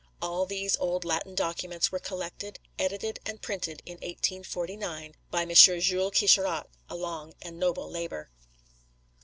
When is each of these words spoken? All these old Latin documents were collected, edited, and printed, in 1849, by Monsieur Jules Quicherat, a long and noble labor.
All 0.19 0.47
these 0.47 0.75
old 0.77 1.05
Latin 1.05 1.35
documents 1.35 1.91
were 1.91 1.99
collected, 1.99 2.57
edited, 2.79 3.19
and 3.23 3.39
printed, 3.39 3.83
in 3.85 3.97
1849, 3.97 5.13
by 5.29 5.45
Monsieur 5.45 5.79
Jules 5.79 6.15
Quicherat, 6.17 6.65
a 6.89 6.95
long 6.95 7.35
and 7.43 7.59
noble 7.59 7.87
labor. 7.87 8.31